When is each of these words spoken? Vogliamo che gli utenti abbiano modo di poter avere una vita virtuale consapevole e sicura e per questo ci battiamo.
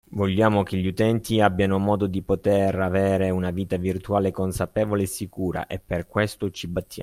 Vogliamo 0.13 0.63
che 0.63 0.77
gli 0.77 0.87
utenti 0.87 1.39
abbiano 1.39 1.77
modo 1.77 2.07
di 2.07 2.23
poter 2.23 2.73
avere 2.79 3.29
una 3.29 3.51
vita 3.51 3.77
virtuale 3.77 4.31
consapevole 4.31 5.03
e 5.03 5.05
sicura 5.05 5.67
e 5.67 5.79
per 5.79 6.07
questo 6.07 6.49
ci 6.49 6.67
battiamo. 6.67 6.99